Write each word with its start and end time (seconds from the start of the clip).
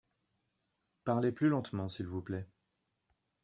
Parlez 1.03 1.31
plus 1.31 1.47
lentement 1.49 1.87
s'il 1.87 2.07
vous 2.07 2.23
plait. 2.23 2.47